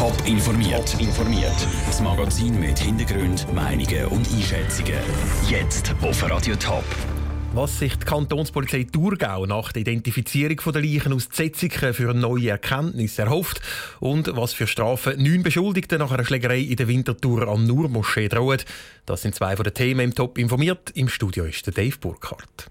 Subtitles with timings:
[0.00, 0.98] Top informiert.
[0.98, 1.52] informiert.
[1.84, 4.94] Das Magazin mit Hintergrund, Meinungen und Einschätzungen.
[5.46, 6.86] Jetzt auf Radio Top.
[7.52, 13.18] Was sich die Kantonspolizei Thurgau nach der Identifizierung der Leichen aus Zetziken für neue Erkenntnis
[13.18, 13.60] erhofft
[14.00, 18.62] und was für Strafen neun Beschuldigten nach einer Schlägerei in der Winterthur am Nur-Moschee drohen,
[19.04, 20.92] das sind zwei von den Themen im Top informiert.
[20.94, 22.70] Im Studio ist der Dave Burkhardt.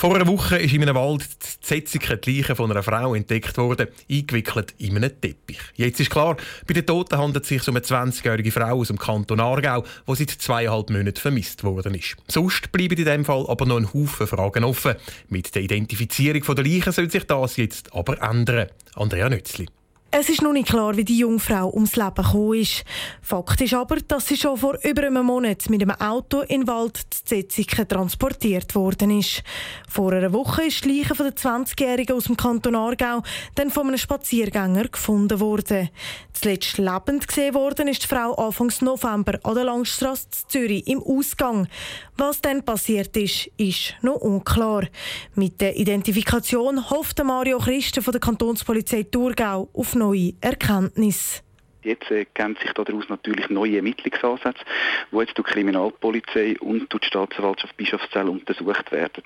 [0.00, 3.58] Vor einer Woche ist in einem Wald die Zetzige die Leiche von einer Frau entdeckt
[3.58, 5.60] worden, eingewickelt in einem Teppich.
[5.74, 8.98] Jetzt ist klar, bei den Toten handelt es sich um eine 20-jährige Frau aus dem
[8.98, 12.16] Kanton Aargau, die seit zweieinhalb Monaten vermisst worden ist.
[12.28, 14.94] Sonst bleiben in diesem Fall aber noch ein Haufen Fragen offen.
[15.28, 18.68] Mit der Identifizierung der Leichen soll sich das jetzt aber ändern.
[18.94, 19.66] Andrea Nützli.
[20.12, 22.84] Es ist noch nicht klar, wie die Jungfrau ums Leben gekommen ist.
[23.22, 26.66] Fakt ist aber, dass sie schon vor über einem Monat mit einem Auto in den
[26.66, 29.44] Wald zu Zetziken transportiert worden ist.
[29.88, 33.22] Vor einer Woche ist die Leiche von der 20-Jährigen aus dem Kanton Aargau
[33.54, 35.90] dann von einem Spaziergänger gefunden worden.
[36.32, 41.68] Zuletzt lebend gesehen worden ist die Frau Anfangs November an der Langstrasse Zürich im Ausgang.
[42.16, 44.88] Was dann passiert ist, ist noch unklar.
[45.34, 51.42] Mit der Identifikation hofft Mario Christen von der Kantonspolizei Thurgau auf neue Erkenntnisse.
[51.82, 54.64] Jetzt äh, ergeben sich daraus natürlich neue Ermittlungsansätze,
[55.10, 59.24] die jetzt durch die Kriminalpolizei und durch die Staatsanwaltschaft Bischofszell untersucht werden.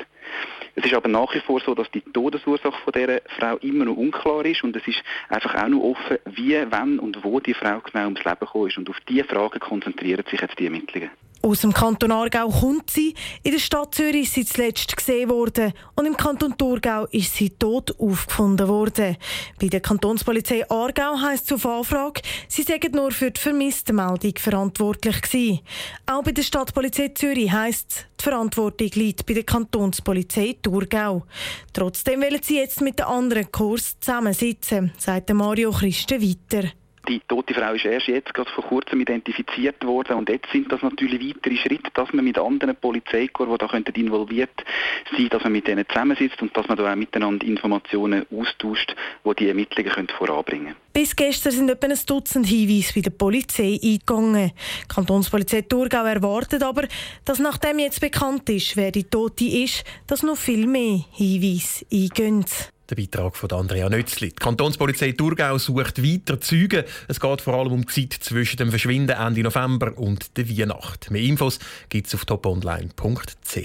[0.76, 3.96] Es ist aber nach wie vor so, dass die Todesursache von dieser Frau immer noch
[3.96, 7.80] unklar ist und es ist einfach auch noch offen, wie, wann und wo die Frau
[7.80, 8.78] genau ums Leben gekommen ist.
[8.78, 11.10] Und auf diese Fragen konzentrieren sich jetzt die Ermittlungen.
[11.44, 13.14] Aus dem Kanton Aargau kommt sie.
[13.42, 17.50] In der Stadt Zürich ist sie zuletzt gesehen worden und im Kanton Thurgau ist sie
[17.50, 19.18] tot aufgefunden worden.
[19.60, 24.32] Bei der Kantonspolizei Aargau heisst es auf Anfrage, sie seien nur für die vermisste Meldung
[24.38, 25.60] verantwortlich gewesen.
[26.06, 31.26] Auch bei der Stadtpolizei Zürich heisst es, die Verantwortung liegt bei der Kantonspolizei Thurgau.
[31.74, 36.70] Trotzdem wollen sie jetzt mit den anderen Kurs zusammensitzen, sagt Mario Christen weiter.
[37.08, 40.82] Die tote Frau ist erst jetzt gerade vor kurzem identifiziert worden und jetzt sind das
[40.82, 44.64] natürlich weitere Schritte, dass man mit anderen Polizeikorps, die da involviert
[45.16, 48.94] sein dass man mit denen zusammensitzt und dass man da auch miteinander Informationen austauscht,
[49.24, 50.76] die die Ermittlungen können voranbringen können.
[50.92, 54.52] Bis gestern sind etwa ein Dutzend Hinweise bei der Polizei eingegangen.
[54.82, 56.86] Die Kantonspolizei Thurgau erwartet aber,
[57.24, 62.44] dass nachdem jetzt bekannt ist, wer die Tote ist, dass noch viel mehr Hinweise eingehen.
[62.90, 64.28] Der Beitrag von Andrea Nötzli.
[64.28, 66.84] Die Kantonspolizei Thurgau sucht weiter Züge.
[67.08, 71.10] Es geht vor allem um die Zeit zwischen dem Verschwinden Ende November und der Weihnacht.
[71.10, 71.58] Mehr Infos
[71.88, 73.56] gibt es auf toponline.ch.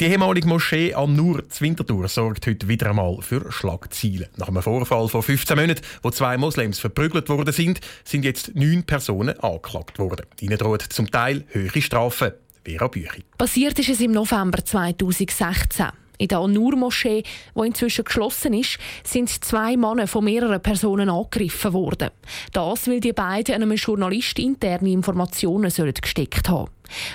[0.00, 4.26] Die ehemalige Moschee am Nur Winterthur sorgt heute wieder einmal für Schlagzeilen.
[4.36, 8.84] Nach einem Vorfall vor 15 Monaten, wo zwei Moslems verprügelt worden sind, sind jetzt neun
[8.84, 10.26] Personen angeklagt worden.
[10.40, 12.32] Ihnen droht zum Teil höhere Strafen.
[12.64, 13.24] Vera Büchi.
[13.38, 16.01] Passiert ist es im November 2016.
[16.22, 17.24] In der An-Nur-Moschee,
[17.56, 22.10] die inzwischen geschlossen ist, sind zwei Männer von mehreren Personen angegriffen worden.
[22.52, 25.68] Das, weil die beiden einem Journalist interne Informationen
[26.00, 26.70] gesteckt haben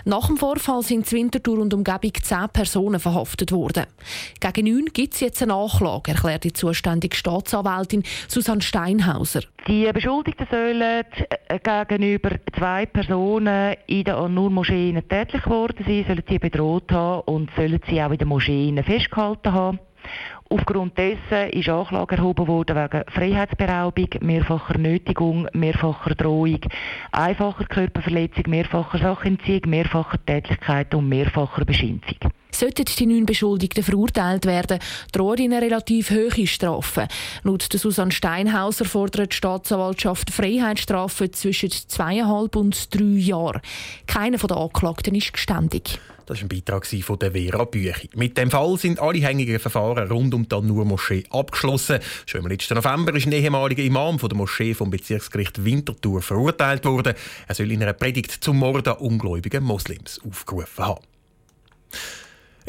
[0.05, 3.85] nach dem Vorfall sind in Winterthur und Umgebung zehn Personen verhaftet worden.
[4.39, 9.41] Gegen neun gibt es jetzt eine Nachlage, erklärt die zuständige Staatsanwältin Susanne Steinhauser.
[9.67, 16.39] Die Beschuldigten sollen äh, gegenüber zwei Personen in der An-Nur-Moschee tätlich geworden sein, sollen sie
[16.39, 19.79] bedroht haben und sollen sie auch in der Moschee festgehalten haben.
[20.49, 26.61] Aufgrund dessen ist Anklage erhoben worden wegen Freiheitsberaubung, mehrfacher Nötigung, mehrfacher Drohung,
[27.11, 32.31] einfacher Körperverletzung, mehrfacher Sachentziehung, mehrfacher Tätigkeit und mehrfacher Beschimpfung.
[32.51, 34.79] Sollten die neun Beschuldigten verurteilt werden,
[35.11, 37.07] drohen ihnen relativ hohe Strafen.
[37.43, 43.61] Laut Susanne Steinhauser fordert die Staatsanwaltschaft Freiheitsstrafen zwischen zweieinhalb und drei Jahren.
[44.07, 45.99] Keiner der Anklagten ist geständig.
[46.27, 48.09] Das war ein Beitrag von der Vera Büchi.
[48.13, 51.99] Mit dem Fall sind alle hängigen Verfahren rund um die Nur-Moschee abgeschlossen.
[52.25, 56.83] Schon im letzten November ist ein ehemaliger Imam von der Moschee vom Bezirksgericht Winterthur verurteilt
[56.83, 57.13] worden.
[57.47, 61.16] Er soll in einer Predigt zum Mord an ungläubigen Moslems aufgerufen haben.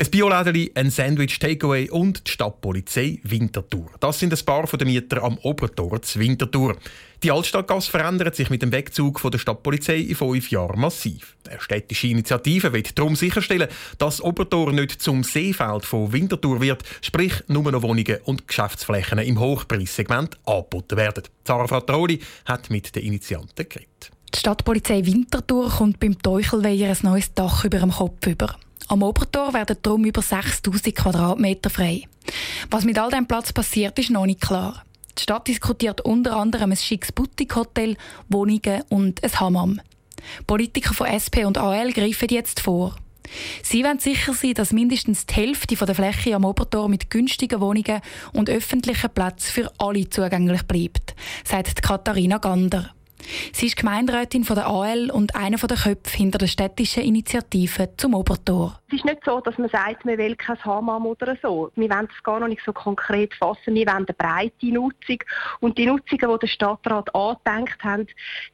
[0.01, 3.91] Ein Biolädeli, ein Sandwich-Takeaway und die Stadtpolizei Winterthur.
[3.99, 6.77] Das sind ein paar der Mieter am Obertor zu Winterthur.
[7.25, 11.35] Die Altstadtgasse verändert sich mit dem Wegzug von der Stadtpolizei in fünf Jahren massiv.
[11.45, 13.67] Die städtische Initiative wird darum sicherstellen,
[13.99, 19.41] dass Obertor nicht zum Seefeld von Winterthur wird, sprich nur noch Wohnungen und Geschäftsflächen im
[19.41, 21.25] Hochpreissegment angeboten werden.
[21.45, 24.13] Sarah Fratroli hat mit den Initianten geredet.
[24.39, 28.55] Die Stadtpolizei Winterthur kommt beim Teuchelweiher ein neues Dach über dem Kopf über.
[28.87, 32.05] Am Obertor werden darum über 6000 Quadratmeter frei.
[32.71, 34.85] Was mit all diesem Platz passiert, ist noch nicht klar.
[35.19, 37.97] Die Stadt diskutiert unter anderem ein schickes Boutique-Hotel,
[38.29, 39.81] Wohnungen und ein Hammam.
[40.47, 42.95] Politiker von SP und AL greifen jetzt vor.
[43.65, 48.03] Sie wollen sicher sein, dass mindestens die Hälfte der Fläche am Obertor mit günstigen Wohnungen
[48.33, 52.95] und öffentlichen Plätzen für alle zugänglich bleibt, sagt Katharina Gander.
[53.53, 58.15] Sie ist Gemeinderätin von der AL und einer der Köpfe hinter der städtischen Initiative zum
[58.15, 58.81] Obertor.
[58.89, 61.71] Es ist nicht so, dass man sagt, man will kein Hammam oder so.
[61.75, 63.75] Wir wollen es gar noch nicht so konkret fassen.
[63.75, 65.19] Wir wollen eine breite Nutzung.
[65.61, 68.07] Und die Nutzungen, die der Stadtrat angedenkt hat,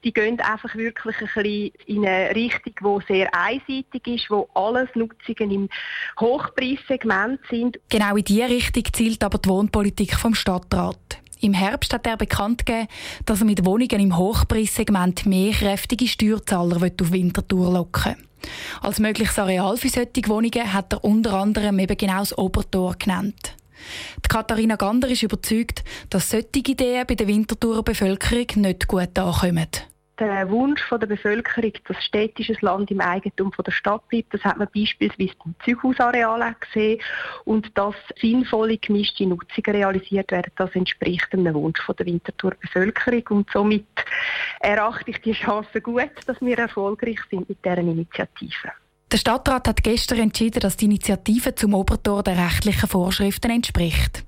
[0.03, 4.89] die gehen einfach wirklich ein bisschen in eine Richtung, die sehr einseitig ist, wo alles
[4.95, 5.69] Nutzungen im
[6.19, 7.79] Hochpreissegment sind.
[7.89, 11.24] Genau in diese Richtung zielt aber die Wohnpolitik vom Stadtrat.
[11.45, 12.89] Im Herbst hat er bekannt gegeben,
[13.27, 18.51] dass er mit Wohnungen im Hochpreissegment mehr kräftige Steuerzahler auf Winterthur locken will.
[18.81, 23.57] Als mögliches Areal für solche Wohnungen hat er unter anderem eben genau das Obertor genannt.
[24.25, 29.69] Die Katharina Gander ist überzeugt, dass solche Ideen bei der Winterthurer Bevölkerung nicht gut ankommen
[30.19, 34.69] der Wunsch der Bevölkerung, dass städtisches Land im Eigentum der Stadt bleibt, das hat man
[34.75, 37.01] beispielsweise beim Zeughausareal gesehen
[37.45, 43.51] und dass sinnvolle gemischte Nutzungen realisiert werden, das entspricht dem Wunsch der Winterthur Bevölkerung und
[43.53, 43.87] somit
[44.61, 48.73] erachte ich die Chance gut, dass wir erfolgreich sind mit deren Initiative.
[49.11, 54.25] Der Stadtrat hat gestern entschieden, dass die Initiative zum Obertor der rechtlichen Vorschriften entspricht.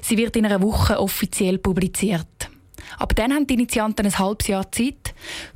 [0.00, 2.50] Sie wird in einer Woche offiziell publiziert.
[2.98, 5.01] Aber dann haben die Initianten ein halbes Jahr Zeit,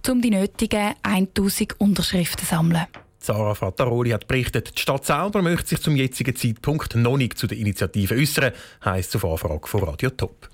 [0.09, 2.87] um die nötigen 1000 Unterschriften zu sammeln.
[3.19, 7.49] Sarah Fattaroli hat berichtet, die Stadt selber möchte sich zum jetzigen Zeitpunkt noch nicht zu
[7.49, 8.53] der Initiative äußern,
[8.85, 10.49] heisst auf Anfrage von Radio Top.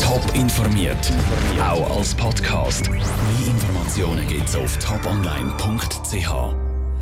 [0.00, 1.12] Top informiert,
[1.60, 2.90] auch als Podcast.
[2.90, 3.00] Mehr
[3.46, 6.61] Informationen gibt es auf toponline.ch.